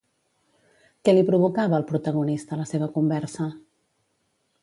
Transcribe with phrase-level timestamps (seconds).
[1.09, 3.51] Què li provocava al protagonista la seva conversa?